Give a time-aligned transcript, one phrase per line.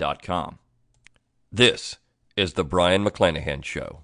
[0.00, 0.58] Learntruehistory.com.
[1.52, 1.96] This
[2.36, 4.02] is the Brion McClanahan Show.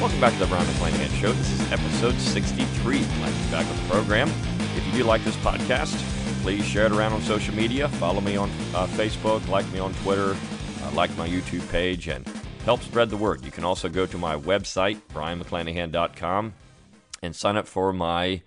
[0.00, 1.32] Welcome back to the Brion McClanahan Show.
[1.32, 2.98] This is episode 63.
[2.98, 4.28] Glad to back on the program.
[4.76, 6.13] If you do like this podcast,
[6.44, 7.88] please share it around on social media.
[7.88, 10.36] Follow me on uh, Facebook, like me on Twitter,
[10.82, 12.28] uh, like my YouTube page, and
[12.66, 13.42] help spread the word.
[13.46, 16.52] You can also go to my website, brionmcclanahan.com,
[17.22, 18.42] and sign up for my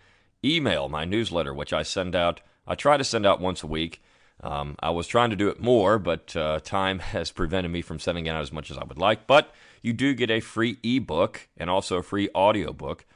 [0.45, 2.39] email, my newsletter, which I send out.
[2.67, 3.99] I try to send out once a week.
[4.43, 7.97] Um, I was trying to do it more, but uh, time has prevented me from
[7.97, 9.25] sending it out as much as I would like.
[9.25, 9.51] But
[9.81, 13.07] you do get a free ebook and also a free audiobook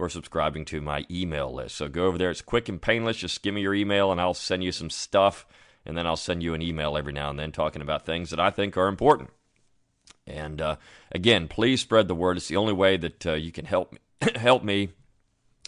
[0.00, 1.76] for subscribing to my email list.
[1.76, 2.30] So go over there.
[2.30, 3.18] It's quick and painless.
[3.18, 5.46] Just give me your email and I'll send you some stuff.
[5.84, 8.40] And then I'll send you an email every now and then talking about things that
[8.40, 9.28] I think are important.
[10.26, 10.76] And uh,
[11.12, 12.38] again, please spread the word.
[12.38, 13.98] It's the only way that uh, you can help me,
[14.36, 14.88] help me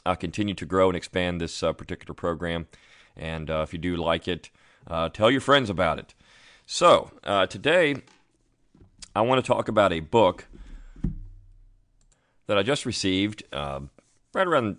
[0.06, 2.68] uh, continue to grow and expand this uh, particular program.
[3.14, 4.48] And uh, if you do like it,
[4.86, 6.14] uh, tell your friends about it.
[6.64, 7.10] So
[7.50, 7.96] today,
[9.14, 10.46] I want to talk about a book
[12.46, 13.80] that I just received uh,
[14.34, 14.78] right around,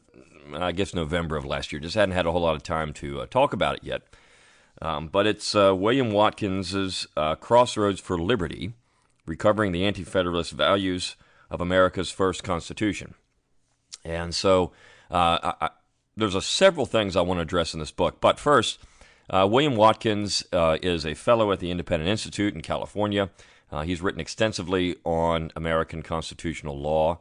[0.54, 1.80] I guess, November of last year.
[1.80, 4.02] Just hadn't had a whole lot of time to uh, talk about it yet.
[4.82, 8.74] Um, but it's uh, William Watkins's uh, Crossroads for Liberty
[9.26, 11.16] Recovering the Anti Federalist Values
[11.50, 13.14] of America's First Constitution.
[14.04, 14.74] And so
[15.10, 15.70] uh, I, I,
[16.18, 18.20] there's a several things I want to address in this book.
[18.20, 18.80] But first,
[19.30, 23.30] uh, William Watkins uh, is a fellow at the Independent Institute in California.
[23.86, 27.20] He's written extensively on American constitutional law.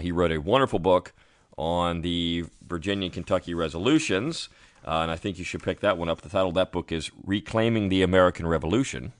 [0.00, 1.12] He wrote a wonderful book
[1.56, 4.48] on the Virginia and Kentucky resolutions,
[4.86, 6.20] uh, and I think you should pick that one up.
[6.20, 9.12] The title of that book is Reclaiming the American Revolution.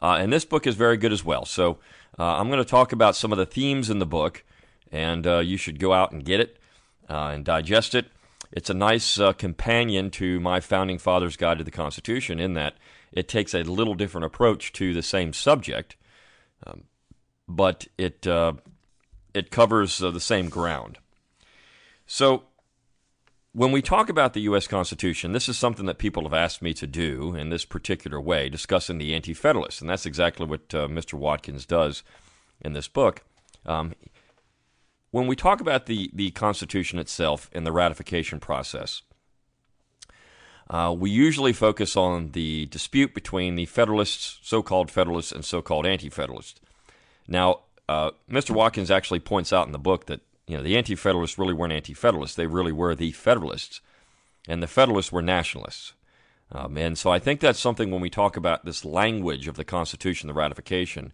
[0.00, 1.44] Uh, and this book is very good as well.
[1.44, 1.78] So
[2.18, 4.44] I'm going to talk about some of the themes in the book,
[4.92, 6.58] and you should go out and get it
[7.08, 8.06] and digest it
[8.52, 12.74] it's a nice uh, companion to my founding fathers guide to the constitution in that
[13.12, 15.96] it takes a little different approach to the same subject
[16.66, 16.84] um,
[17.48, 18.52] but it uh,
[19.36, 20.98] it covers uh, the same ground
[22.06, 22.44] so
[23.56, 24.66] when we talk about the U.S.
[24.66, 28.50] Constitution, this is something that people have asked me to do in this particular way,
[28.50, 29.80] discussing the Anti Federalists.
[29.80, 31.14] And that's exactly what uh, Mr.
[31.14, 32.02] Watkins does
[32.60, 33.24] in this book.
[33.64, 33.94] Um,
[35.10, 39.00] when we talk about the, the Constitution itself and the ratification process,
[40.68, 45.62] uh, we usually focus on the dispute between the Federalists, so called Federalists, and so
[45.62, 46.60] called Anti Federalists.
[47.26, 48.50] Now, uh, Mr.
[48.50, 51.72] Watkins actually points out in the book that you know the Anti Federalists really weren't
[51.72, 53.80] Anti Federalists; they really were the Federalists,
[54.48, 55.92] and the Federalists were nationalists.
[56.52, 59.64] Um, and so I think that's something when we talk about this language of the
[59.64, 61.12] Constitution, the ratification,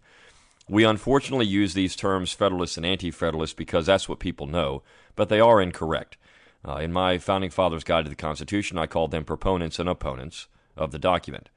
[0.69, 4.83] we unfortunately use these terms Federalists and Anti Federalists because that's what people know,
[5.15, 6.17] but they are incorrect.
[6.65, 10.47] Uh, in my Founding Fathers Guide to the Constitution, I called them proponents and opponents
[10.77, 11.49] of the document.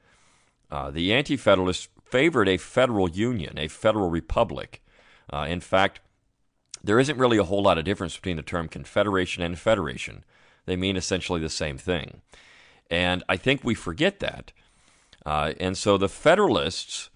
[0.69, 4.81] Uh, the Anti Federalists favored a federal union, a federal republic.
[5.31, 5.99] Uh, in fact,
[6.83, 10.23] there isn't really a whole lot of difference between the term confederation and federation.
[10.65, 12.21] They mean essentially the same thing.
[12.89, 14.51] And I think we forget that.
[15.25, 17.09] Uh, and so the Federalists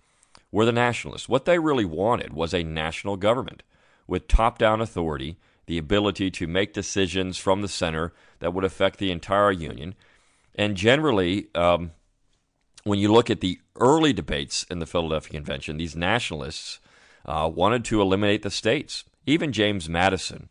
[0.52, 1.30] were the nationalists.
[1.30, 3.64] What they really wanted was a national government
[4.06, 9.00] with top down authority, the ability to make decisions from the center that would affect
[9.00, 9.96] the entire Union.
[10.56, 11.92] And generally, um,
[12.84, 16.81] when you look at the early debates in the Philadelphia Convention, these nationalists
[17.25, 19.03] uh, wanted to eliminate the states.
[19.25, 20.50] Even James Madison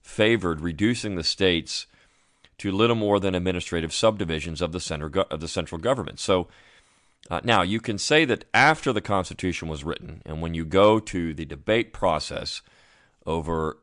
[0.00, 1.86] favored reducing the states
[2.58, 6.18] to little more than administrative subdivisions of the center go- of the central government.
[6.18, 6.48] So
[7.30, 10.98] uh, now, you can say that after the Constitution was written, and when you go
[10.98, 12.62] to the debate process
[13.26, 13.78] over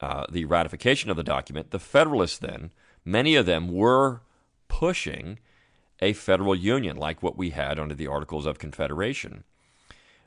[0.00, 2.70] uh, the ratification of the document, the Federalists then,
[3.04, 4.22] many of them were
[4.68, 5.38] pushing
[6.00, 9.44] a federal union like what we had under the Articles of Confederation.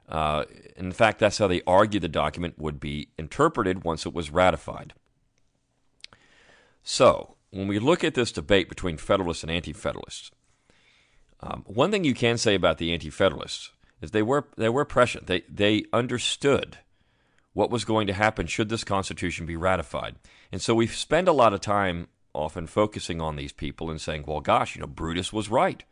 [0.09, 0.43] Uh,
[0.75, 4.93] in fact, that's how they argued the document would be interpreted once it was ratified.
[6.83, 10.31] So, when we look at this debate between Federalists and Anti Federalists,
[11.39, 13.71] Um, one thing you can say about the Anti-Federalists
[14.01, 15.27] is they were they were prescient.
[15.27, 16.77] They they understood
[17.53, 20.15] what was going to happen should this Constitution be ratified,
[20.51, 24.23] and so we spend a lot of time often focusing on these people and saying,
[24.25, 25.83] "Well, gosh, you know, Brutus was right.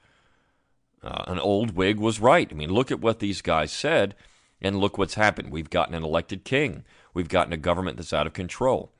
[1.03, 2.47] Uh, an old Whig was right.
[2.51, 4.15] I mean, look at what these guys said,
[4.61, 5.51] and look what's happened.
[5.51, 6.83] We've gotten an elected king.
[7.13, 8.91] We've gotten a government that's out of control.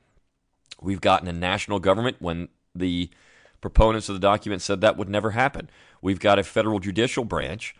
[0.80, 3.10] We've gotten a national government when the
[3.60, 5.70] proponents of the document said that would never happen.
[6.00, 7.76] We've got a federal judicial branch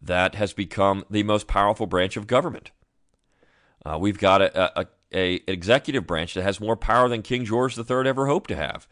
[0.00, 2.70] that has become the most powerful branch of government.
[3.84, 7.78] Uh, we've got a, a, a, executive branch that has more power than King George
[7.78, 8.88] III ever hoped to have.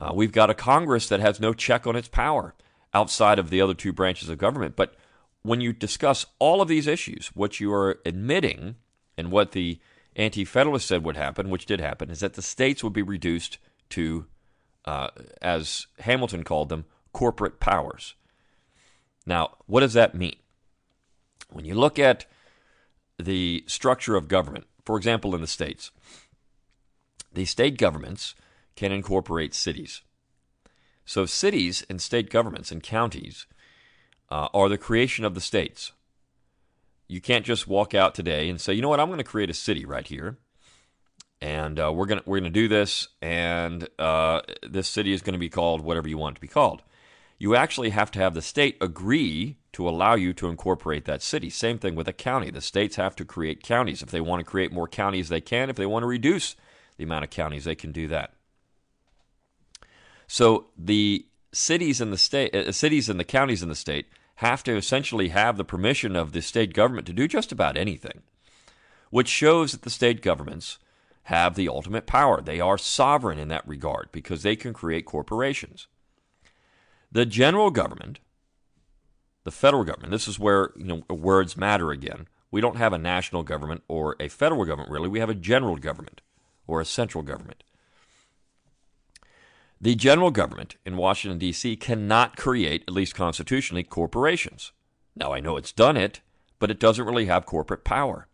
[0.00, 2.54] Uh, we've got a Congress that has no check on its power
[2.92, 4.76] outside of the other two branches of government.
[4.76, 4.94] But
[5.42, 8.76] when you discuss all of these issues, what you are admitting
[9.16, 9.78] and what the
[10.16, 13.58] Anti Federalists said would happen, which did happen, is that the states would be reduced
[13.90, 14.26] to,
[14.84, 15.08] uh,
[15.40, 18.14] as Hamilton called them, corporate powers.
[19.26, 20.36] Now, what does that mean?
[21.50, 22.26] When you look at
[23.18, 25.90] the structure of government, for example, in the states,
[27.32, 28.34] the state governments
[28.76, 30.02] can incorporate cities.
[31.04, 33.46] So, cities and state governments and counties
[34.30, 35.92] uh, are the creation of the states.
[37.08, 39.50] You can't just walk out today and say, you know what, I'm going to create
[39.50, 40.38] a city right here,
[41.40, 45.22] and uh, we're going to we're going to do this, and uh, this city is
[45.22, 46.82] going to be called whatever you want it to be called.
[47.38, 51.48] You actually have to have the state agree to allow you to incorporate that city.
[51.48, 52.50] Same thing with a county.
[52.50, 54.02] The states have to create counties.
[54.02, 55.70] If they want to create more counties, they can.
[55.70, 56.54] If they want to reduce
[56.98, 58.34] the amount of counties, they can do that.
[60.32, 64.06] So the cities in the state, uh, cities and the counties in the state
[64.36, 68.22] have to essentially have the permission of the state government to do just about anything,
[69.10, 70.78] which shows that the state governments
[71.24, 72.40] have the ultimate power.
[72.40, 75.88] They are sovereign in that regard because they can create corporations.
[77.10, 78.20] The general government,
[79.42, 82.28] the federal government, this is where you know words matter again.
[82.52, 85.08] We don't have a national government or a federal government really.
[85.08, 86.20] We have a general government
[86.68, 87.64] or a central government.
[89.80, 91.76] The general government in Washington, D.C.
[91.76, 94.72] cannot create, at least constitutionally, corporations.
[95.16, 96.20] Now, I know it's done it,
[96.58, 98.26] but it doesn't really have corporate power.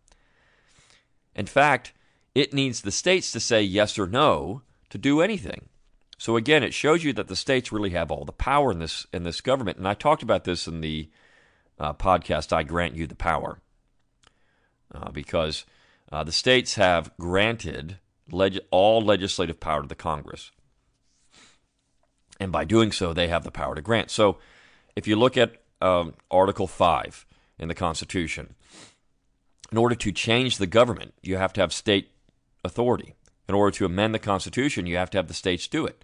[1.35, 1.93] In fact,
[2.35, 5.69] it needs the states to say yes or no to do anything.
[6.17, 9.05] So again, it shows you that the states really have all the power in this
[9.13, 9.77] in this government.
[9.77, 11.09] And I talked about this in the
[11.79, 12.51] uh, podcast.
[12.51, 13.59] I grant you the power
[14.93, 15.65] uh, because
[16.11, 17.99] uh, the states have granted
[18.31, 20.51] leg- all legislative power to the Congress
[22.39, 24.11] and by doing so, they have the power to grant.
[24.11, 24.37] So,
[24.95, 27.25] if you look at um, Article 5
[27.59, 28.55] in the Constitution,
[29.71, 32.09] in order to change the government, you have to have state
[32.63, 33.13] authority.
[33.47, 36.03] In order to amend the Constitution, you have to have the states do it.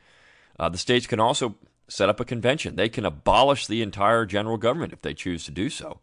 [0.60, 1.56] Uh, the states can also
[1.88, 2.76] set up a convention.
[2.76, 6.00] They can abolish the entire general government if they choose to do so.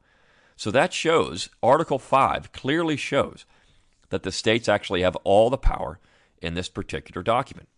[0.56, 3.46] So that shows, Article 5 clearly shows
[4.10, 5.98] that the states actually have all the power
[6.42, 7.68] in this particular document.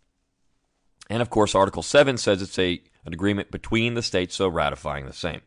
[1.13, 5.05] And of course, Article 7 says it's a, an agreement between the states, so ratifying
[5.05, 5.43] the same.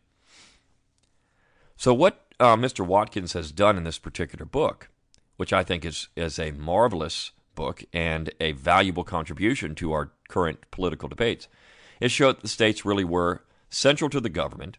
[1.75, 2.85] So, what uh, Mr.
[2.85, 4.89] Watkins has done in this particular book,
[5.37, 10.69] which I think is, is a marvelous book and a valuable contribution to our current
[10.69, 11.47] political debates,
[11.99, 14.77] is show that the states really were central to the government,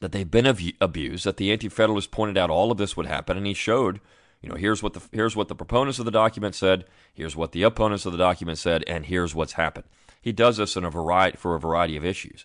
[0.00, 3.38] that they've been abused, that the Anti Federalists pointed out all of this would happen,
[3.38, 4.02] and he showed
[4.42, 6.84] you know, here's what the here's what the proponents of the document said,
[7.14, 9.84] here's what the opponents of the document said, and here's what's happened.
[10.20, 12.44] He does this in a variety for a variety of issues,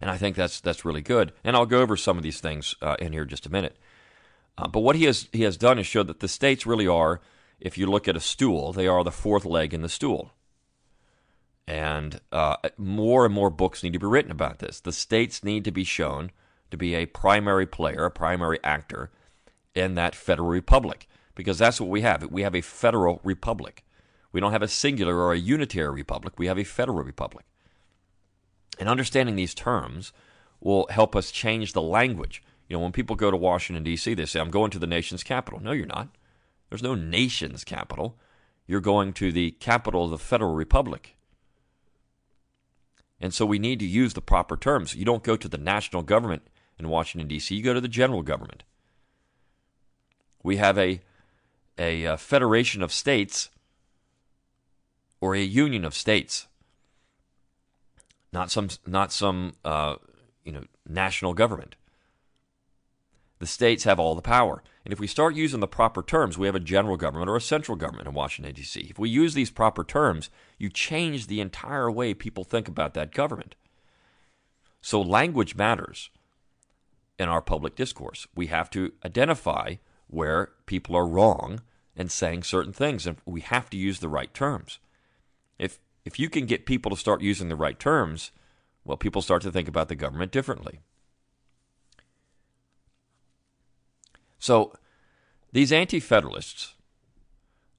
[0.00, 1.32] and I think that's that's really good.
[1.44, 3.76] And I'll go over some of these things uh, in here just a minute.
[4.58, 7.20] Uh, but what he has he has done is show that the states really are,
[7.60, 10.32] if you look at a stool, they are the fourth leg in the stool.
[11.68, 14.80] And uh, more and more books need to be written about this.
[14.80, 16.30] The states need to be shown
[16.70, 19.10] to be a primary player, a primary actor
[19.76, 22.24] in that federal republic because that's what we have.
[22.30, 23.84] We have a federal republic.
[24.32, 26.38] We don't have a singular or a unitary republic.
[26.38, 27.44] We have a federal republic.
[28.78, 30.12] And understanding these terms
[30.60, 32.42] will help us change the language.
[32.68, 35.22] You know, when people go to Washington, D.C., they say, I'm going to the nation's
[35.22, 35.60] capital.
[35.60, 36.08] No, you're not.
[36.68, 38.18] There's no nation's capital.
[38.66, 41.16] You're going to the capital of the federal republic.
[43.20, 44.94] And so we need to use the proper terms.
[44.94, 48.22] You don't go to the national government in Washington, D.C., you go to the general
[48.22, 48.62] government.
[50.46, 51.00] We have a,
[51.76, 53.50] a, uh, federation of states
[55.20, 56.46] or a union of states,
[58.32, 59.96] not some, not some uh,
[60.44, 61.74] you know, national government.
[63.40, 64.62] The states have all the power.
[64.84, 67.40] And if we start using the proper terms, we have a general government or a
[67.40, 68.86] central government in Washington, D.C.
[68.88, 73.12] If we use these proper terms, you change the entire way people think about that
[73.12, 73.56] government.
[74.80, 76.08] So language matters
[77.18, 78.28] in our public discourse.
[78.36, 81.60] We have to identify where people are wrong
[81.96, 84.78] and saying certain things, and we have to use the right terms.
[85.58, 88.30] If if you can get people to start using the right terms,
[88.84, 90.78] well, people start to think about the government differently.
[94.38, 94.72] So,
[95.52, 96.74] these anti federalists,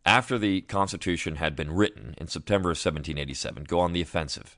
[0.06, 4.58] after the Constitution had been written in September of 1787, go on the offensive.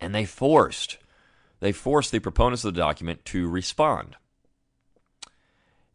[0.00, 0.98] And they forced,
[1.58, 4.16] they forced the proponents of the document to respond.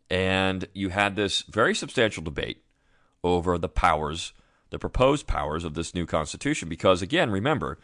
[0.10, 2.64] And you had this very substantial debate
[3.24, 4.34] over the powers,
[4.70, 7.78] the proposed powers of this new Constitution, because again, remember,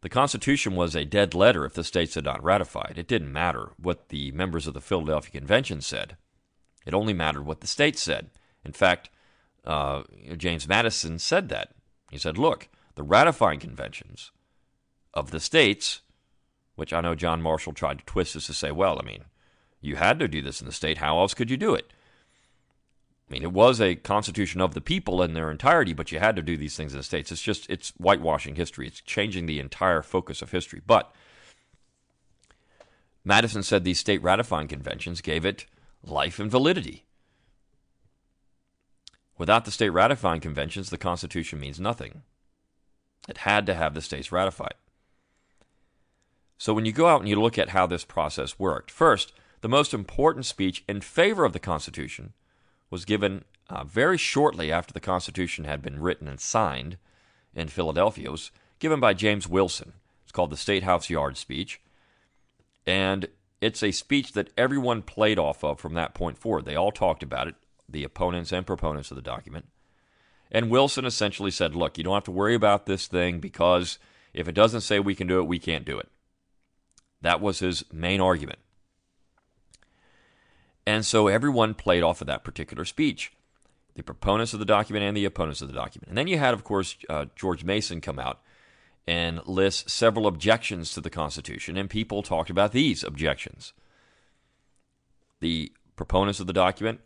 [0.00, 2.94] the Constitution was a dead letter if the states had not ratified.
[2.96, 6.16] It didn't matter what the members of the Philadelphia Convention said,
[6.86, 8.30] it only mattered what the states said.
[8.64, 9.10] In fact,
[9.64, 10.04] uh,
[10.36, 11.74] James Madison said that.
[12.10, 14.30] He said, look, the ratifying conventions
[15.12, 16.00] of the states,
[16.76, 19.24] which I know John Marshall tried to twist this to say, well, I mean,
[19.80, 20.98] you had to do this in the state.
[20.98, 21.92] How else could you do it?
[23.28, 26.34] I mean, it was a constitution of the people in their entirety, but you had
[26.36, 27.30] to do these things in the states.
[27.30, 28.86] It's just, it's whitewashing history.
[28.86, 30.80] It's changing the entire focus of history.
[30.86, 31.12] But
[33.24, 35.66] Madison said these state ratifying conventions gave it
[36.02, 37.04] life and validity.
[39.36, 42.22] Without the state ratifying conventions, the Constitution means nothing.
[43.28, 44.74] It had to have the states ratified.
[46.56, 49.68] So when you go out and you look at how this process worked, first, the
[49.68, 52.32] most important speech in favor of the Constitution
[52.90, 56.96] was given uh, very shortly after the Constitution had been written and signed
[57.54, 58.28] in Philadelphia.
[58.28, 59.94] It was given by James Wilson.
[60.22, 61.80] It's called the State House Yard Speech.
[62.86, 63.28] And
[63.60, 66.64] it's a speech that everyone played off of from that point forward.
[66.64, 67.56] They all talked about it,
[67.88, 69.66] the opponents and proponents of the document.
[70.50, 73.98] And Wilson essentially said, look, you don't have to worry about this thing because
[74.32, 76.08] if it doesn't say we can do it, we can't do it.
[77.20, 78.60] That was his main argument.
[80.88, 83.30] And so everyone played off of that particular speech
[83.94, 86.08] the proponents of the document and the opponents of the document.
[86.08, 88.40] And then you had, of course, uh, George Mason come out
[89.06, 93.74] and list several objections to the Constitution, and people talked about these objections.
[95.40, 97.00] The proponents of the document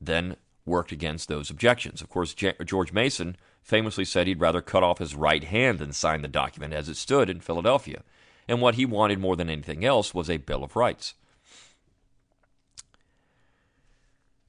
[0.00, 0.34] then
[0.66, 2.02] worked against those objections.
[2.02, 6.22] Of course, George Mason famously said he'd rather cut off his right hand than sign
[6.22, 8.02] the document as it stood in Philadelphia.
[8.48, 11.14] And what he wanted more than anything else was a Bill of Rights.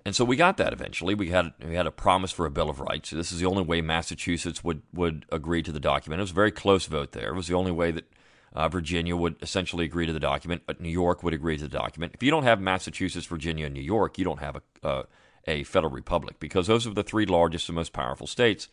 [0.05, 1.15] And so we got that eventually.
[1.15, 3.11] We had we had a promise for a Bill of Rights.
[3.11, 6.19] This is the only way Massachusetts would would agree to the document.
[6.19, 7.29] It was a very close vote there.
[7.29, 8.11] It was the only way that
[8.53, 11.69] uh, Virginia would essentially agree to the document, but New York would agree to the
[11.69, 12.13] document.
[12.13, 15.03] If you don't have Massachusetts, Virginia, and New York, you don't have a uh,
[15.45, 18.67] a federal republic because those are the three largest and most powerful states.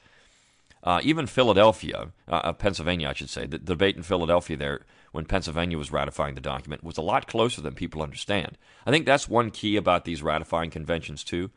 [0.82, 4.80] Uh, even Philadelphia, uh, uh, Pennsylvania, I should say, the, the debate in Philadelphia there
[5.12, 8.56] when Pennsylvania was ratifying the document was a lot closer than people understand.
[8.86, 11.50] I think that's one key about these ratifying conventions, too.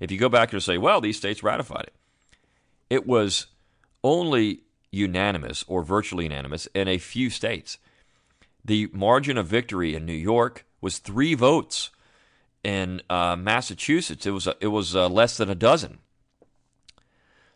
[0.00, 1.94] If you go back and say, well, these states ratified it,
[2.90, 3.46] it was
[4.02, 4.60] only
[4.90, 7.78] unanimous or virtually unanimous in a few states.
[8.64, 11.90] The margin of victory in New York was three votes.
[12.64, 15.98] In uh, Massachusetts, it was it was uh, less than a dozen.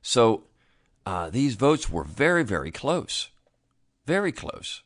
[0.02, 0.44] So
[1.04, 3.30] uh, these votes were very, very close,
[4.06, 4.82] very close.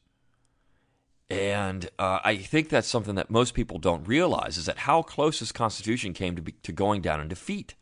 [1.34, 5.40] And uh, I think that's something that most people don't realize is that how close
[5.40, 7.74] this Constitution came to, be, to going down in defeat.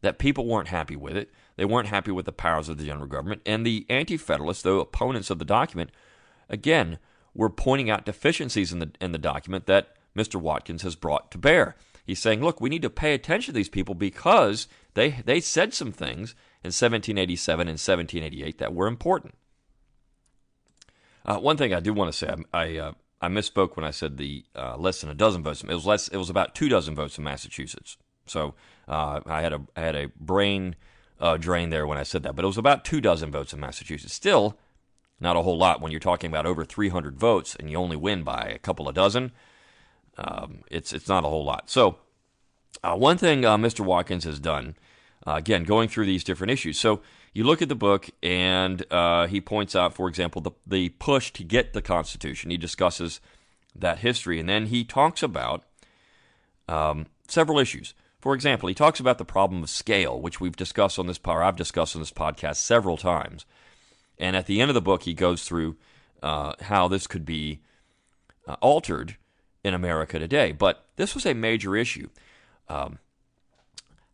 [0.00, 1.30] That people weren't happy with it.
[1.56, 3.42] They weren't happy with the powers of the general government.
[3.46, 5.90] And the Anti Federalists, though opponents of the document,
[6.48, 6.98] again,
[7.34, 10.36] were pointing out deficiencies in the, in the document that Mr.
[10.36, 11.76] Watkins has brought to bear.
[12.04, 15.72] He's saying, look, we need to pay attention to these people because they, they said
[15.72, 19.34] some things in 1787 and 1788 that were important.
[21.24, 23.90] Uh, one thing I do want to say, I I, uh, I misspoke when I
[23.90, 25.62] said the uh, less than a dozen votes.
[25.62, 26.08] It was less.
[26.08, 27.96] It was about two dozen votes in Massachusetts.
[28.26, 28.54] So
[28.86, 30.76] uh, I had a I had a brain
[31.20, 33.60] uh, drain there when I said that, but it was about two dozen votes in
[33.60, 34.12] Massachusetts.
[34.12, 34.58] Still,
[35.20, 38.22] not a whole lot when you're talking about over 300 votes and you only win
[38.22, 39.32] by a couple of dozen.
[40.18, 41.70] Um, it's it's not a whole lot.
[41.70, 41.96] So
[42.82, 43.80] uh, one thing Mr.
[43.80, 44.76] Watkins has done,
[45.26, 46.78] again, going through these different issues.
[46.78, 47.00] So
[47.34, 51.32] you look at the book, and uh, he points out, for example, the, the push
[51.32, 52.50] to get the Constitution.
[52.50, 53.20] He discusses
[53.74, 55.64] that history, and then he talks about
[56.68, 57.92] um, several issues.
[58.20, 61.42] For example, he talks about the problem of scale, which we've discussed on this power.
[61.42, 63.44] I've discussed on this podcast several times.
[64.18, 65.76] And at the end of the book, he goes through
[66.22, 67.60] uh, how this could be
[68.46, 69.16] uh, altered
[69.64, 70.52] in America today.
[70.52, 72.08] But this was a major issue.
[72.68, 72.98] Um,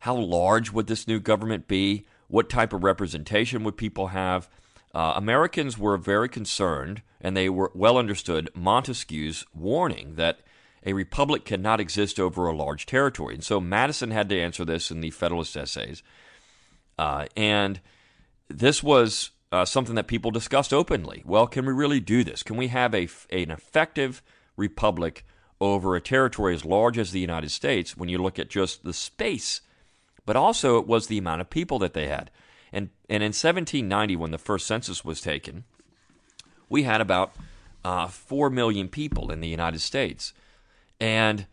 [0.00, 2.06] how large would this new government be?
[2.30, 4.48] What type of representation would people have?
[4.94, 10.40] uh, Americans were very concerned, and they were well understood Montesquieu's warning that
[10.84, 13.34] a republic cannot exist over a large territory.
[13.34, 16.02] And so Madison had to answer this in the Federalist Essays.
[16.98, 17.80] Uh, and
[18.48, 21.22] this was uh, something that people discussed openly.
[21.24, 22.42] Well, can we really do this?
[22.42, 24.22] Can we have a, an effective
[24.56, 25.24] republic
[25.60, 28.94] over a territory as large as the United States when you look at just the
[28.94, 29.60] space?
[30.26, 32.30] But also, it was the amount of people that they had.
[32.72, 35.64] And, and in 1790, when the first census was taken,
[36.68, 37.34] we had about
[37.84, 40.32] uh, 4 million people in the United States.
[41.00, 41.46] And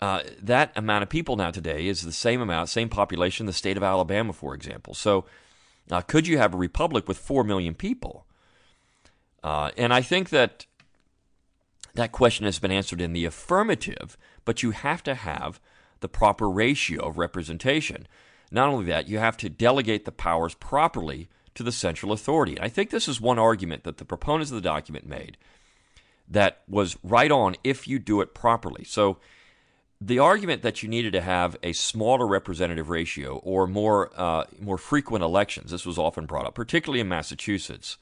[0.00, 3.76] uh, that amount of people now today is the same amount, same population, the state
[3.76, 4.94] of Alabama, for example.
[4.94, 5.24] So,
[5.90, 8.26] uh, could you have a republic with 4 million people?
[9.42, 10.66] Uh, and I think that
[11.94, 15.60] that question has been answered in the affirmative, but you have to have
[16.00, 18.06] the proper ratio of representation.
[18.50, 22.56] Not only that, you have to delegate the powers properly to the central authority.
[22.56, 25.36] And I think this is one argument that the proponents of the document made
[26.28, 28.84] that was right on if you do it properly.
[28.84, 29.18] So,
[30.00, 34.78] the argument that you needed to have a smaller representative ratio or more uh, more
[34.78, 37.98] frequent elections, this was often brought up, particularly in Massachusetts.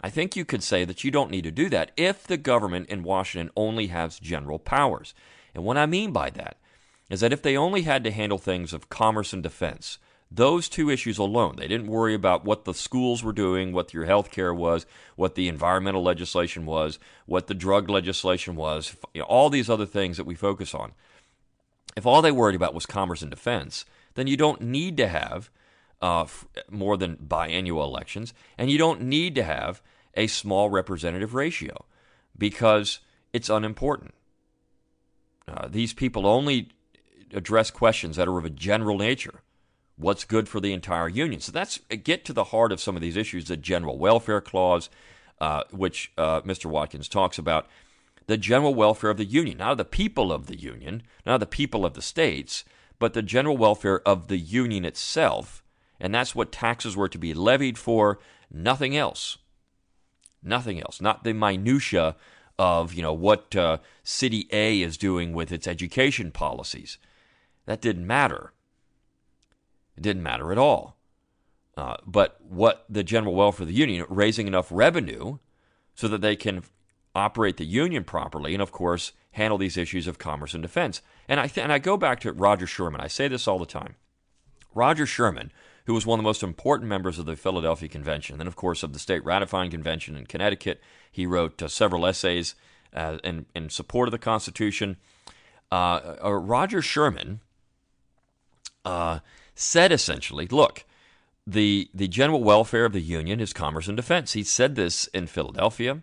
[0.00, 2.88] I think you could say that you don't need to do that if the government
[2.88, 5.14] in Washington only has general powers.
[5.54, 6.56] And what I mean by that
[7.10, 9.98] is that if they only had to handle things of commerce and defense,
[10.30, 14.04] those two issues alone, they didn't worry about what the schools were doing, what your
[14.04, 14.84] health care was,
[15.16, 19.86] what the environmental legislation was, what the drug legislation was, you know, all these other
[19.86, 20.92] things that we focus on.
[21.96, 25.50] If all they worried about was commerce and defense, then you don't need to have
[26.02, 26.26] uh,
[26.70, 29.80] more than biannual elections, and you don't need to have
[30.14, 31.86] a small representative ratio
[32.36, 33.00] because
[33.32, 34.14] it's unimportant.
[35.46, 36.70] Uh, these people only
[37.32, 39.42] address questions that are of a general nature.
[39.96, 41.40] What's good for the entire union?
[41.40, 43.46] So that's get to the heart of some of these issues.
[43.46, 44.88] The general welfare clause,
[45.40, 46.66] uh, which uh, Mr.
[46.66, 47.66] Watkins talks about,
[48.26, 51.40] the general welfare of the union, not of the people of the union, not of
[51.40, 52.64] the people of the states,
[52.98, 55.62] but the general welfare of the union itself.
[55.98, 58.18] And that's what taxes were to be levied for,
[58.50, 59.38] nothing else.
[60.42, 61.00] Nothing else.
[61.00, 62.14] Not the minutia
[62.58, 66.98] of you know what uh, city A is doing with its education policies.
[67.68, 68.54] That didn't matter.
[69.94, 70.96] It didn't matter at all.
[71.76, 75.36] Uh, but what the general welfare of the union, raising enough revenue
[75.94, 76.62] so that they can
[77.14, 81.02] operate the union properly, and of course handle these issues of commerce and defense.
[81.28, 83.02] And I th- and I go back to Roger Sherman.
[83.02, 83.96] I say this all the time.
[84.74, 85.52] Roger Sherman,
[85.84, 88.82] who was one of the most important members of the Philadelphia Convention, and of course
[88.82, 90.80] of the state ratifying convention in Connecticut,
[91.12, 92.54] he wrote uh, several essays
[92.94, 94.96] uh, in in support of the Constitution.
[95.70, 97.40] Uh, uh Roger Sherman
[98.88, 99.20] uh,
[99.54, 100.84] said essentially, look,
[101.46, 104.32] the the general welfare of the union is commerce and defense.
[104.32, 106.02] He said this in Philadelphia.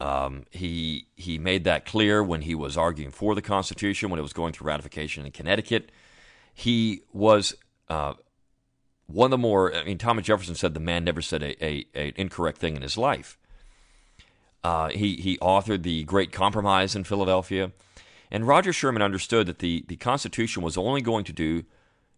[0.00, 4.22] Um, he he made that clear when he was arguing for the Constitution when it
[4.22, 5.92] was going through ratification in Connecticut.
[6.54, 7.54] He was
[7.88, 8.14] uh,
[9.06, 9.74] one of the more.
[9.74, 12.82] I mean, Thomas Jefferson said the man never said a, a, a incorrect thing in
[12.82, 13.38] his life.
[14.64, 17.72] Uh, he he authored the Great Compromise in Philadelphia.
[18.32, 21.64] And Roger Sherman understood that the, the Constitution was only going to do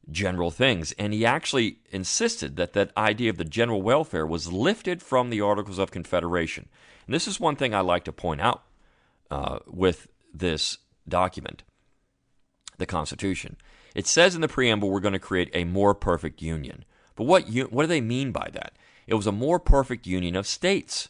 [0.09, 0.93] general things.
[0.93, 5.41] And he actually insisted that that idea of the general welfare was lifted from the
[5.41, 6.69] Articles of Confederation.
[7.07, 8.63] And this is one thing I like to point out
[9.29, 11.65] uh, with this document,
[12.79, 13.57] the Constitution.
[13.97, 16.85] It says in the preamble we're going to create a more perfect union.
[17.17, 18.77] But what, what do they mean by that?
[19.09, 21.09] It was a more perfect union of states.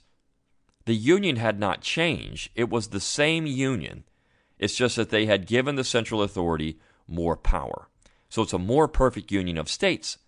[0.86, 4.04] The union had not changed, it was the same union
[4.58, 7.88] it's just that they had given the central authority more power.
[8.28, 10.18] So it's a more perfect union of states,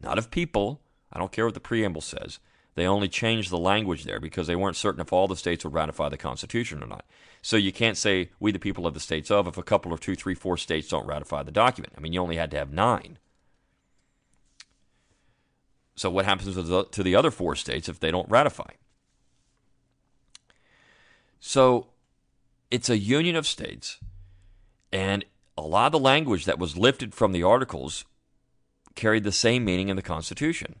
[0.00, 0.80] not of people.
[1.12, 2.38] I don't care what the preamble says.
[2.74, 5.74] They only changed the language there because they weren't certain if all the states would
[5.74, 7.04] ratify the Constitution or not.
[7.42, 9.98] So you can't say we the people of the states of if a couple or
[9.98, 11.92] two, three, four states don't ratify the document.
[11.96, 13.18] I mean, you only had to have nine.
[15.96, 18.70] So what happens to the, to the other four states if they don't ratify?
[21.40, 21.88] So
[22.70, 23.98] it's a union of states,
[24.92, 25.24] and
[25.56, 28.04] a lot of the language that was lifted from the articles
[28.94, 30.76] carried the same meaning in the Constitution.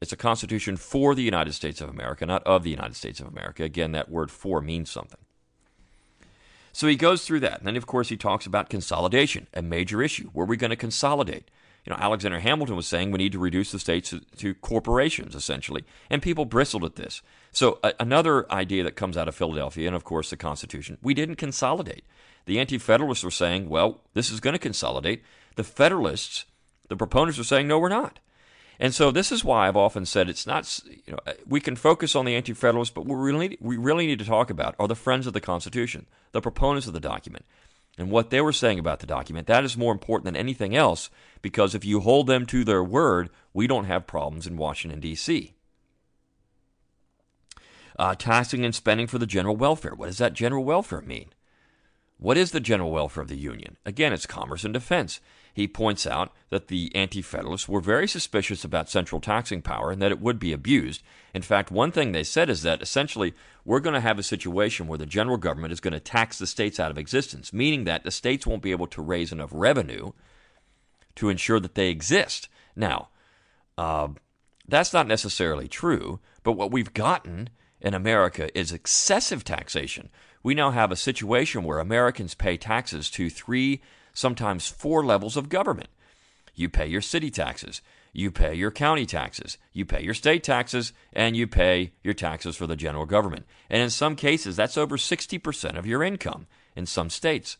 [0.00, 3.26] It's a constitution for the United States of America, not of the United States of
[3.26, 3.62] America.
[3.62, 5.20] Again, that word for means something.
[6.72, 7.58] So he goes through that.
[7.58, 10.30] And then, of course, he talks about consolidation, a major issue.
[10.32, 11.50] Were we going to consolidate?
[11.84, 15.34] You know, Alexander Hamilton was saying we need to reduce the states to, to corporations,
[15.34, 15.84] essentially.
[16.08, 17.22] And people bristled at this.
[17.52, 21.14] So, uh, another idea that comes out of Philadelphia, and of course the Constitution, we
[21.14, 22.04] didn't consolidate.
[22.46, 25.22] The Anti Federalists were saying, well, this is going to consolidate.
[25.56, 26.44] The Federalists,
[26.88, 28.20] the proponents, were saying, no, we're not.
[28.78, 30.80] And so this is why I've often said it's not.
[30.86, 34.18] You know, we can focus on the anti-federalists, but what we really we really need
[34.20, 37.44] to talk about are the friends of the Constitution, the proponents of the document,
[37.98, 39.46] and what they were saying about the document.
[39.46, 41.10] That is more important than anything else
[41.42, 45.54] because if you hold them to their word, we don't have problems in Washington D.C.
[47.98, 49.94] Uh, taxing and spending for the general welfare.
[49.94, 51.30] What does that general welfare mean?
[52.16, 53.76] What is the general welfare of the Union?
[53.84, 55.20] Again, it's commerce and defense.
[55.52, 60.00] He points out that the Anti Federalists were very suspicious about central taxing power and
[60.00, 61.02] that it would be abused.
[61.34, 63.34] In fact, one thing they said is that essentially
[63.64, 66.46] we're going to have a situation where the general government is going to tax the
[66.46, 70.12] states out of existence, meaning that the states won't be able to raise enough revenue
[71.16, 72.48] to ensure that they exist.
[72.76, 73.08] Now,
[73.76, 74.08] uh,
[74.68, 80.10] that's not necessarily true, but what we've gotten in America is excessive taxation.
[80.42, 83.80] We now have a situation where Americans pay taxes to three
[84.20, 85.88] sometimes four levels of government.
[86.54, 87.80] You pay your city taxes,
[88.12, 92.56] you pay your county taxes, you pay your state taxes, and you pay your taxes
[92.56, 93.46] for the general government.
[93.68, 97.56] And in some cases, that's over 60% of your income in some states.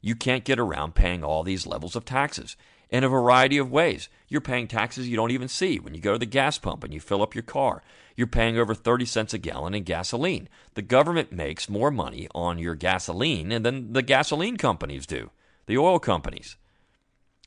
[0.00, 2.56] You can't get around paying all these levels of taxes
[2.90, 4.08] in a variety of ways.
[4.28, 6.94] You're paying taxes you don't even see when you go to the gas pump and
[6.94, 7.82] you fill up your car.
[8.16, 10.48] You're paying over 30 cents a gallon in gasoline.
[10.74, 15.30] The government makes more money on your gasoline than the gasoline companies do
[15.68, 16.56] the oil companies,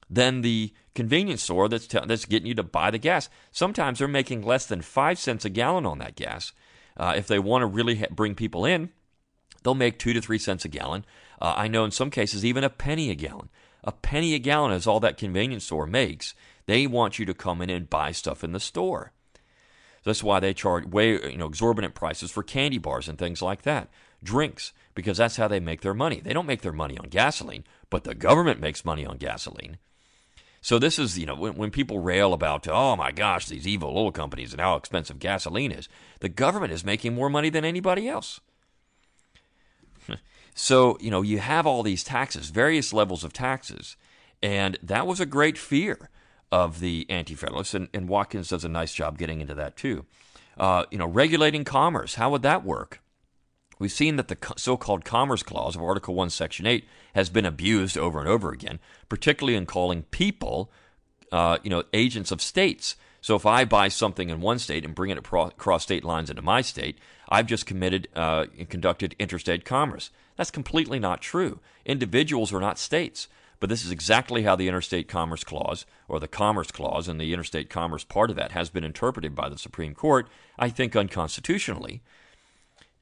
[0.09, 3.29] than the convenience store that's, t- that's getting you to buy the gas.
[3.51, 6.53] Sometimes they're making less than five cents a gallon on that gas.
[6.95, 8.89] Uh, if they want to really ha- bring people in,
[9.63, 11.03] they'll make two to three cents a gallon.
[11.41, 13.49] Uh, I know in some cases even a penny a gallon.
[13.83, 16.35] A penny a gallon is all that convenience store makes.
[16.67, 19.11] They want you to come in and buy stuff in the store.
[20.03, 23.63] That's why they charge way you know exorbitant prices for candy bars and things like
[23.63, 23.89] that,
[24.23, 26.19] drinks, because that's how they make their money.
[26.19, 29.77] They don't make their money on gasoline but the government makes money on gasoline.
[30.61, 33.95] So this is, you know, when, when people rail about, oh my gosh, these evil
[33.95, 35.89] oil companies and how expensive gasoline is,
[36.21, 38.39] the government is making more money than anybody else.
[40.55, 43.97] so, you know, you have all these taxes, various levels of taxes,
[44.41, 46.09] and that was a great fear
[46.51, 50.05] of the anti-federalists, and, and Watkins does a nice job getting into that too.
[50.57, 53.01] Uh, you know, regulating commerce, how would that work?
[53.81, 57.47] We've seen that the so called Commerce Clause of Article 1, Section 8 has been
[57.47, 60.69] abused over and over again, particularly in calling people,
[61.31, 62.95] uh, you know, agents of states.
[63.21, 66.43] So if I buy something in one state and bring it across state lines into
[66.43, 70.11] my state, I've just committed uh, and conducted interstate commerce.
[70.37, 71.59] That's completely not true.
[71.83, 73.27] Individuals are not states.
[73.59, 77.31] But this is exactly how the Interstate Commerce Clause, or the Commerce Clause, and the
[77.31, 82.01] interstate commerce part of that has been interpreted by the Supreme Court, I think unconstitutionally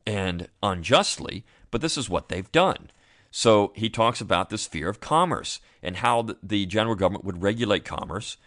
[0.05, 2.91] and unjustly, but this is what they've done.
[3.31, 7.85] So he talks about this fear of commerce and how the general government would regulate
[7.85, 8.37] commerce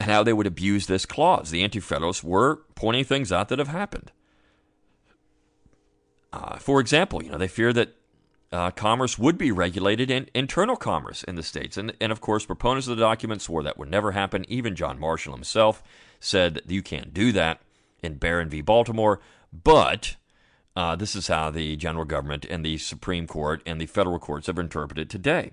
[0.00, 1.50] and how they would abuse this clause.
[1.50, 4.10] The Anti Federalists were pointing things out that have happened.
[6.32, 7.94] Uh, for example, you know, they fear that
[8.50, 11.76] uh, commerce would be regulated in internal commerce in the states.
[11.76, 14.44] And, and of course, proponents of the document swore that would never happen.
[14.48, 15.82] Even John Marshall himself
[16.18, 17.60] said you can't do that
[18.02, 18.60] in Barron v.
[18.60, 19.20] Baltimore.
[19.52, 20.16] But
[20.76, 24.46] uh, this is how the general government and the Supreme Court and the federal courts
[24.48, 25.52] have interpreted today.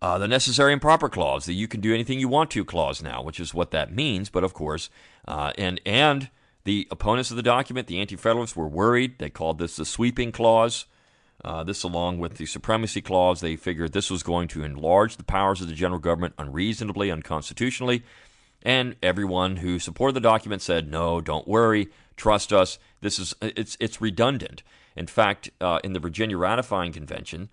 [0.00, 3.02] Uh, the necessary and proper clause, the you can do anything you want to clause
[3.02, 4.28] now, which is what that means.
[4.28, 4.90] But of course,
[5.26, 6.28] uh, and and
[6.64, 9.18] the opponents of the document, the Anti-Federalists, were worried.
[9.18, 10.86] They called this the sweeping clause.
[11.42, 15.24] Uh, this, along with the supremacy clause, they figured this was going to enlarge the
[15.24, 18.02] powers of the general government unreasonably, unconstitutionally.
[18.62, 21.88] And everyone who supported the document said, "No, don't worry.
[22.16, 22.78] Trust us.
[23.04, 24.62] This is it's it's redundant.
[24.96, 27.50] In fact, uh, in the Virginia ratifying convention,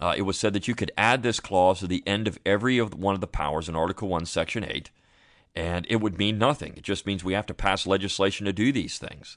[0.00, 2.78] uh, it was said that you could add this clause to the end of every
[2.78, 4.90] of one of the powers in Article One, Section Eight,
[5.54, 6.72] and it would mean nothing.
[6.78, 9.36] It just means we have to pass legislation to do these things,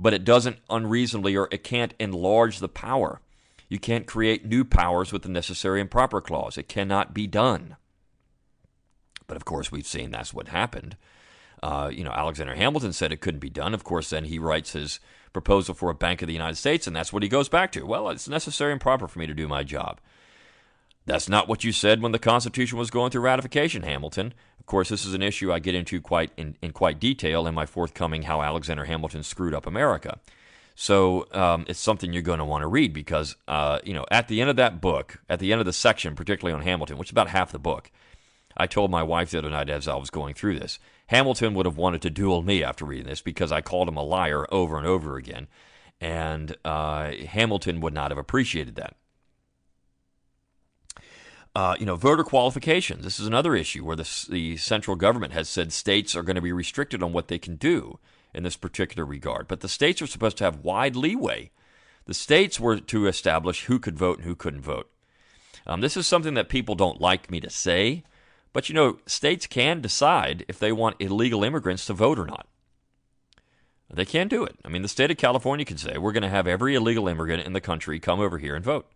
[0.00, 3.20] but it doesn't unreasonably or it can't enlarge the power.
[3.68, 6.56] You can't create new powers with the necessary and proper clause.
[6.56, 7.76] It cannot be done.
[9.26, 10.96] But of course, we've seen that's what happened.
[11.62, 13.74] Uh, you know, Alexander Hamilton said it couldn't be done.
[13.74, 15.00] Of course, then he writes his
[15.32, 17.84] proposal for a Bank of the United States, and that's what he goes back to.
[17.84, 20.00] Well, it's necessary and proper for me to do my job.
[21.06, 24.34] That's not what you said when the Constitution was going through ratification, Hamilton.
[24.60, 27.54] Of course, this is an issue I get into quite in, in quite detail in
[27.54, 30.18] my forthcoming "How Alexander Hamilton Screwed Up America."
[30.74, 34.28] So um, it's something you're going to want to read because uh, you know at
[34.28, 37.08] the end of that book, at the end of the section, particularly on Hamilton, which
[37.08, 37.90] is about half the book,
[38.56, 40.78] I told my wife the other night as I was going through this.
[41.08, 44.02] Hamilton would have wanted to duel me after reading this because I called him a
[44.02, 45.48] liar over and over again.
[46.00, 48.94] And uh, Hamilton would not have appreciated that.
[51.56, 53.04] Uh, you know, voter qualifications.
[53.04, 56.42] This is another issue where the, the central government has said states are going to
[56.42, 57.98] be restricted on what they can do
[58.34, 59.48] in this particular regard.
[59.48, 61.50] But the states are supposed to have wide leeway.
[62.04, 64.90] The states were to establish who could vote and who couldn't vote.
[65.66, 68.04] Um, this is something that people don't like me to say,
[68.58, 72.48] but you know, states can decide if they want illegal immigrants to vote or not.
[73.88, 74.56] They can do it.
[74.64, 77.46] I mean, the state of California can say, we're going to have every illegal immigrant
[77.46, 78.90] in the country come over here and vote.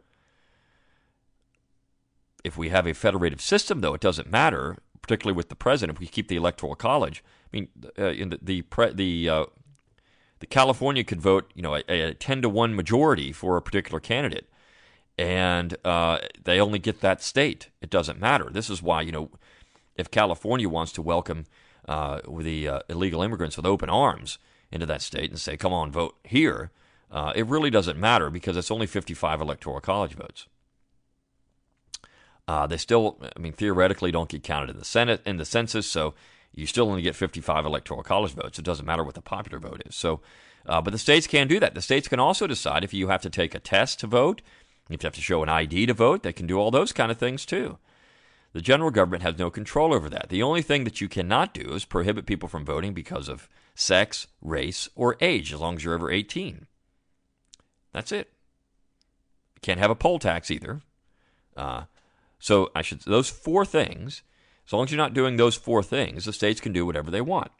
[2.42, 6.00] If we have a federative system, though, it doesn't matter, particularly with the president, if
[6.00, 7.22] we keep the electoral college.
[7.46, 9.44] I mean, uh, in the the pre, the, uh,
[10.40, 14.00] the California could vote, you know, a, a, ten to one majority for a particular
[14.00, 14.48] candidate,
[15.16, 17.68] and uh, they only get that state.
[17.80, 18.48] It doesn't matter.
[18.50, 19.30] This is why you know,
[19.96, 21.46] if California wants to welcome
[21.88, 24.38] uh, the uh, illegal immigrants with open arms
[24.70, 26.70] into that state and say, "Come on, vote here,"
[27.10, 30.46] uh, it really doesn't matter because it's only 55 electoral college votes.
[32.48, 35.86] Uh, they still, I mean, theoretically don't get counted in the Senate in the census,
[35.86, 36.14] so
[36.54, 38.58] you still only get 55 electoral college votes.
[38.58, 39.94] It doesn't matter what the popular vote is.
[39.94, 40.20] So,
[40.66, 41.74] uh, but the states can do that.
[41.74, 44.42] The states can also decide if you have to take a test to vote,
[44.90, 46.22] if you have to show an ID to vote.
[46.22, 47.78] They can do all those kind of things too.
[48.52, 50.28] The general government has no control over that.
[50.28, 54.26] The only thing that you cannot do is prohibit people from voting because of sex,
[54.42, 56.66] race, or age, as long as you're over 18.
[57.92, 58.30] That's it.
[59.54, 60.82] You can't have a poll tax either.
[61.56, 61.84] Uh,
[62.38, 64.22] so I should those four things.
[64.66, 67.20] As long as you're not doing those four things, the states can do whatever they
[67.20, 67.50] want.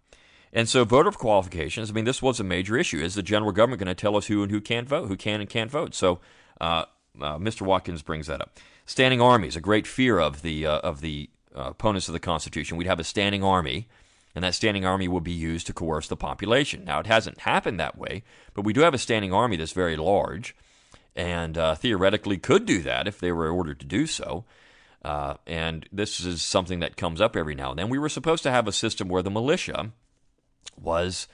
[0.52, 1.90] And so voter qualifications.
[1.90, 2.98] I mean, this was a major issue.
[2.98, 5.40] Is the general government going to tell us who and who can't vote, who can
[5.40, 5.94] and can't vote?
[5.94, 6.20] So
[6.60, 6.84] uh,
[7.20, 7.62] uh, Mr.
[7.62, 8.58] Watkins brings that up.
[8.84, 12.76] Standing armies, a great fear of the uh, of the uh, opponents of the Constitution.
[12.76, 13.88] We'd have a standing army,
[14.34, 16.84] and that standing army would be used to coerce the population.
[16.84, 18.22] Now, it hasn't happened that way,
[18.54, 20.56] but we do have a standing army that's very large,
[21.14, 24.44] and uh, theoretically could do that if they were ordered to do so.
[25.04, 27.88] Uh, and this is something that comes up every now and then.
[27.88, 29.90] We were supposed to have a system where the militia
[30.80, 31.26] was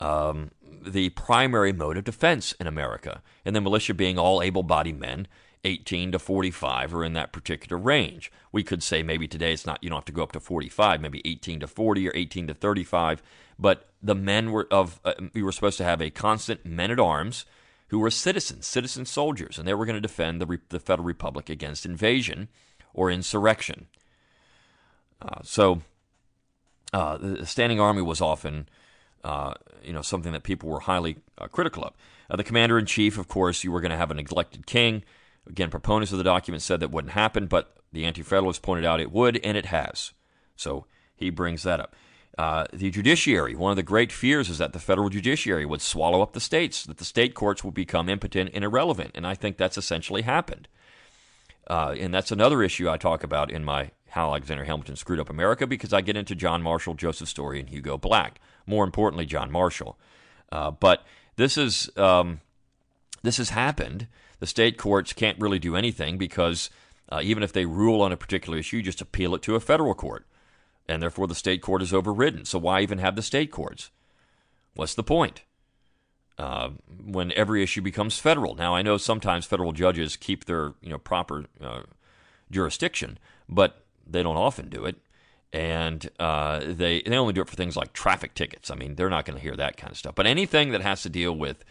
[0.00, 0.50] um,
[0.84, 5.26] the primary mode of defense in America, and the militia being all able bodied men
[5.64, 8.30] 18 to 45 or in that particular range.
[8.52, 11.00] We could say maybe today it's not, you don't have to go up to 45,
[11.00, 13.22] maybe 18 to 40 or 18 to 35.
[13.58, 17.00] But the men were of, uh, we were supposed to have a constant men at
[17.00, 17.46] arms
[17.88, 21.48] who were citizens, citizen soldiers, and they were going to defend the, the Federal Republic
[21.48, 22.48] against invasion
[22.92, 23.86] or insurrection.
[25.22, 25.82] Uh, so
[26.92, 28.68] uh, the standing army was often,
[29.22, 31.94] uh, you know, something that people were highly uh, critical of.
[32.30, 35.02] Uh, the commander in chief, of course, you were going to have an elected king
[35.46, 39.00] Again, proponents of the document said that wouldn't happen, but the Anti Federalists pointed out
[39.00, 40.12] it would, and it has.
[40.56, 41.94] So he brings that up.
[42.36, 46.20] Uh, the judiciary, one of the great fears is that the federal judiciary would swallow
[46.20, 49.12] up the states, that the state courts would become impotent and irrelevant.
[49.14, 50.66] And I think that's essentially happened.
[51.68, 55.30] Uh, and that's another issue I talk about in my How Alexander Hamilton Screwed Up
[55.30, 58.40] America because I get into John Marshall, Joseph Story, and Hugo Black.
[58.66, 59.96] More importantly, John Marshall.
[60.50, 61.04] Uh, but
[61.36, 62.40] this is um,
[63.22, 64.08] this has happened
[64.44, 66.68] the state courts can't really do anything because
[67.08, 69.60] uh, even if they rule on a particular issue, you just appeal it to a
[69.60, 70.26] federal court.
[70.86, 72.44] And therefore, the state court is overridden.
[72.44, 73.90] So, why even have the state courts?
[74.74, 75.44] What's the point?
[76.36, 78.54] Uh, when every issue becomes federal.
[78.54, 81.84] Now, I know sometimes federal judges keep their you know proper uh,
[82.50, 84.96] jurisdiction, but they don't often do it,
[85.54, 88.70] and uh, they they only do it for things like traffic tickets.
[88.70, 90.14] I mean, they're not going to hear that kind of stuff.
[90.14, 91.64] But anything that has to deal with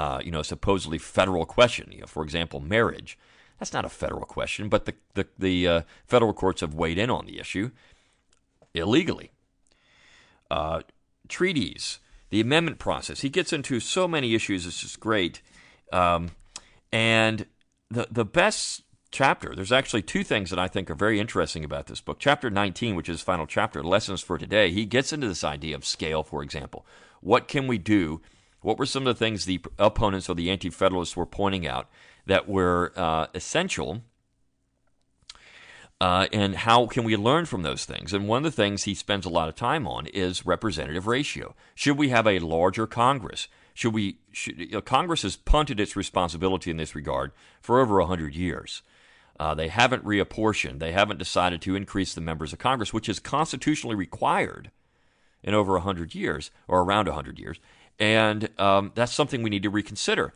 [0.00, 1.92] uh, you know, supposedly federal question.
[1.92, 3.18] You know, for example, marriage.
[3.58, 7.10] That's not a federal question, but the the, the uh, federal courts have weighed in
[7.10, 7.70] on the issue
[8.72, 9.30] illegally.
[10.50, 10.80] Uh,
[11.28, 11.98] treaties,
[12.30, 13.20] the amendment process.
[13.20, 14.64] He gets into so many issues.
[14.64, 15.42] It's just great.
[15.92, 16.30] Um,
[16.90, 17.44] and
[17.90, 19.54] the the best chapter.
[19.54, 22.18] There's actually two things that I think are very interesting about this book.
[22.18, 24.70] Chapter 19, which is final chapter, lessons for today.
[24.70, 26.86] He gets into this idea of scale, for example.
[27.20, 28.22] What can we do
[28.60, 31.88] what were some of the things the opponents or the anti federalists were pointing out
[32.26, 34.02] that were uh, essential?
[36.00, 38.14] Uh, and how can we learn from those things?
[38.14, 41.54] And one of the things he spends a lot of time on is representative ratio.
[41.74, 43.48] Should we have a larger Congress?
[43.74, 44.18] Should we?
[44.32, 48.82] Should, you know, Congress has punted its responsibility in this regard for over hundred years.
[49.38, 50.80] Uh, they haven't reapportioned.
[50.80, 54.70] They haven't decided to increase the members of Congress, which is constitutionally required
[55.42, 57.58] in over 100 years, or around 100 years.
[58.00, 60.32] And um, that's something we need to reconsider.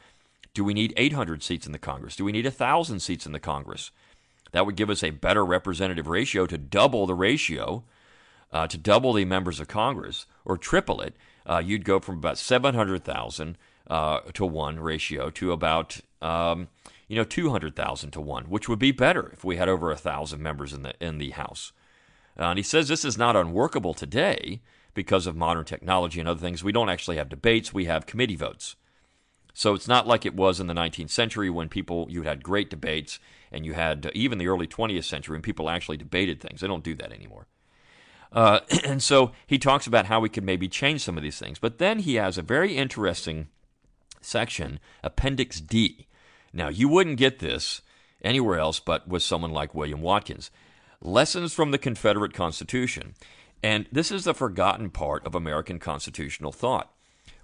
[0.52, 2.14] Do we need 800 seats in the Congress?
[2.14, 3.90] Do we need 1,000 seats in the Congress?
[4.52, 7.82] That would give us a better representative ratio to double the ratio,
[8.52, 11.16] uh, to double the members of Congress, or triple it.
[11.44, 16.68] Uh, you'd go from about 700,000 uh, to one ratio to about um,
[17.08, 20.40] you know 200,000 to one, which would be better if we had over a thousand
[20.40, 21.72] members in the in the House.
[22.38, 24.60] Uh, and he says this is not unworkable today
[24.94, 26.64] because of modern technology and other things.
[26.64, 28.76] We don't actually have debates; we have committee votes.
[29.52, 32.70] So it's not like it was in the 19th century when people you had great
[32.70, 33.18] debates,
[33.52, 36.60] and you had uh, even the early 20th century when people actually debated things.
[36.60, 37.46] They don't do that anymore.
[38.32, 41.58] Uh, and so he talks about how we could maybe change some of these things.
[41.58, 43.46] But then he has a very interesting
[44.20, 46.08] section, Appendix D.
[46.52, 47.80] Now, you wouldn't get this
[48.22, 50.50] anywhere else but with someone like William Watkins.
[51.00, 53.14] Lessons from the Confederate Constitution.
[53.64, 56.92] And this is the forgotten part of American constitutional thought.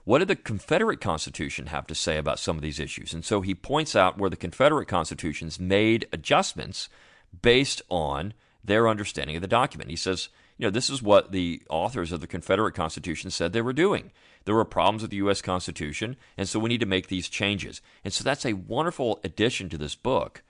[0.04, 3.14] What did the Confederate Constitution have to say about some of these issues?
[3.14, 6.90] And so he points out where the Confederate Constitutions made adjustments
[7.40, 9.88] based on their understanding of the document.
[9.88, 10.28] He says,
[10.58, 14.10] you know, this is what the authors of the Confederate Constitution said they were doing.
[14.44, 15.40] There were problems with the U.S.
[15.40, 17.80] Constitution, and so we need to make these changes.
[18.04, 20.42] And so that's a wonderful addition to this book,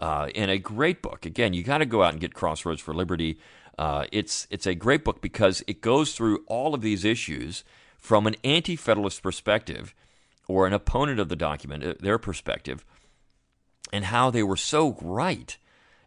[0.00, 1.24] uh, and a great book.
[1.24, 3.38] Again, you got to go out and get Crossroads for Liberty.
[3.78, 7.64] Uh, it's it's a great book because it goes through all of these issues
[7.98, 9.94] from an anti-federalist perspective,
[10.48, 12.84] or an opponent of the document, uh, their perspective,
[13.92, 15.58] and how they were so right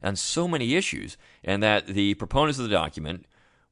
[0.01, 3.25] on so many issues, and that the proponents of the document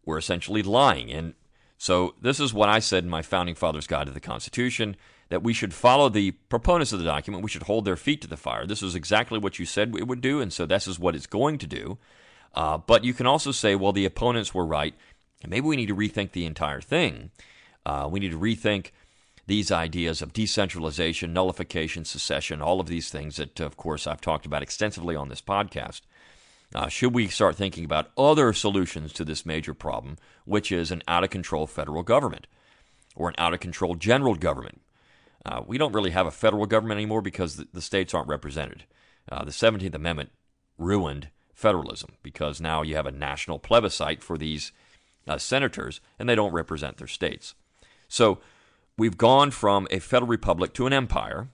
[0.06, 1.12] were essentially lying.
[1.12, 1.34] And
[1.78, 4.96] so, this is what I said in my Founding Fathers Guide to the Constitution
[5.30, 7.44] that we should follow the proponents of the document.
[7.44, 8.66] We should hold their feet to the fire.
[8.66, 11.28] This is exactly what you said it would do, and so this is what it's
[11.28, 11.98] going to do.
[12.54, 14.96] Uh, but you can also say, well, the opponents were right,
[15.42, 17.32] and maybe we need to rethink the entire thing.
[17.86, 18.92] Uh, we need to rethink
[19.46, 24.46] these ideas of decentralization, nullification, secession, all of these things that, of course, I've talked
[24.46, 26.02] about extensively on this podcast.
[26.76, 31.02] Uh, should we start thinking about other solutions to this major problem, which is an
[31.08, 32.46] out of control federal government
[33.16, 34.82] or an out of control general government?
[35.46, 38.84] Uh, we don't really have a federal government anymore because the, the states aren't represented.
[39.32, 40.30] Uh, the 17th Amendment
[40.78, 44.72] ruined federalism because now you have a national plebiscite for these
[45.28, 47.56] uh, senators and they don't represent their states.
[48.08, 48.38] So
[48.96, 51.48] we've gone from a federal republic to an empire.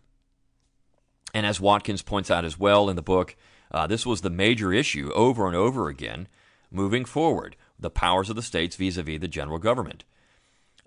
[1.33, 3.37] And as Watkins points out as well in the book,
[3.71, 6.27] uh, this was the major issue over and over again
[6.69, 10.03] moving forward the powers of the states vis a vis the general government.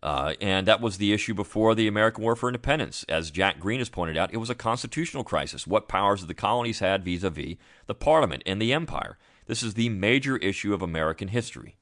[0.02, 3.04] Uh, and that was the issue before the American War for Independence.
[3.08, 5.66] As Jack Greene has pointed out, it was a constitutional crisis.
[5.66, 7.56] What powers the colonies had vis a vis
[7.86, 9.18] the Parliament and the Empire.
[9.46, 11.76] This is the major issue of American history.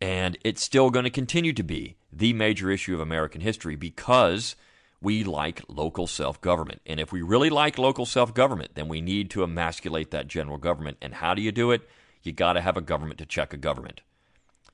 [0.00, 4.56] And it's still going to continue to be the major issue of American history because
[5.00, 6.80] we like local self government.
[6.86, 10.58] And if we really like local self government, then we need to emasculate that general
[10.58, 10.98] government.
[11.00, 11.88] And how do you do it?
[12.22, 14.00] You got to have a government to check a government.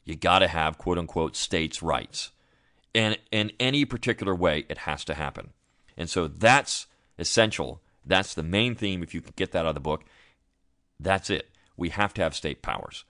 [0.05, 2.31] You got to have quote unquote states' rights.
[2.95, 5.51] And in any particular way, it has to happen.
[5.97, 6.87] And so that's
[7.19, 7.81] essential.
[8.05, 9.03] That's the main theme.
[9.03, 10.05] If you can get that out of the book,
[11.01, 11.49] that's it.
[11.77, 13.05] We have to have state powers.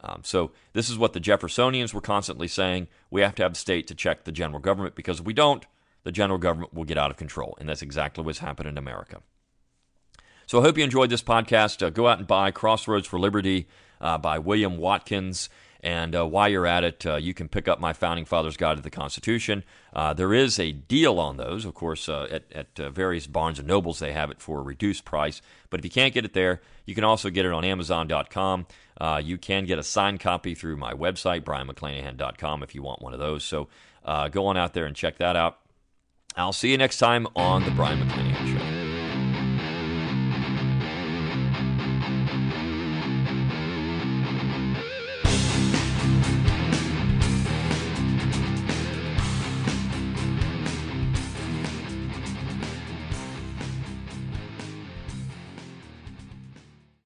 [0.00, 2.88] Um, so this is what the Jeffersonians were constantly saying.
[3.10, 5.64] We have to have the state to check the general government because if we don't,
[6.04, 7.56] the general government will get out of control.
[7.60, 9.22] And that's exactly what's happened in America.
[10.46, 11.84] So I hope you enjoyed this podcast.
[11.84, 13.68] Uh, go out and buy Crossroads for Liberty
[14.00, 15.48] uh, by William Watkins.
[15.82, 18.76] And uh, while you're at it, uh, you can pick up my Founding Fathers Guide
[18.76, 19.64] to the Constitution.
[19.92, 23.66] Uh, there is a deal on those, of course, uh, at, at various Barnes and
[23.66, 23.98] Nobles.
[23.98, 25.42] They have it for a reduced price.
[25.70, 28.66] But if you can't get it there, you can also get it on Amazon.com.
[29.22, 33.18] you can get a signed copy through my website, BrionMcClanahan.com, if you want one of
[33.18, 33.42] those.
[33.42, 33.68] So
[34.30, 35.58] go on out there and check that out.
[36.36, 38.71] I'll see you next time on The Brion McClanahan Show.